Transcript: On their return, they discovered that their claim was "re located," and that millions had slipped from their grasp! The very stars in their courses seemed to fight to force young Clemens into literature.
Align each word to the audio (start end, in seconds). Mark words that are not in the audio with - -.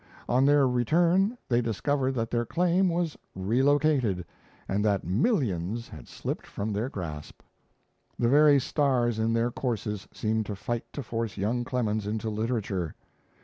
On 0.27 0.47
their 0.47 0.67
return, 0.67 1.37
they 1.47 1.61
discovered 1.61 2.15
that 2.15 2.31
their 2.31 2.43
claim 2.43 2.89
was 2.89 3.15
"re 3.35 3.61
located," 3.61 4.25
and 4.67 4.83
that 4.83 5.03
millions 5.03 5.89
had 5.89 6.07
slipped 6.07 6.47
from 6.47 6.73
their 6.73 6.89
grasp! 6.89 7.43
The 8.17 8.27
very 8.27 8.59
stars 8.59 9.19
in 9.19 9.33
their 9.33 9.51
courses 9.51 10.07
seemed 10.11 10.47
to 10.47 10.55
fight 10.55 10.91
to 10.93 11.03
force 11.03 11.37
young 11.37 11.63
Clemens 11.63 12.07
into 12.07 12.31
literature. 12.31 12.95